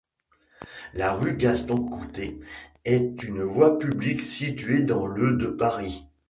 [0.95, 2.39] La rue Gaston-Couté
[2.85, 6.05] est une voie publique située dans le de Paris.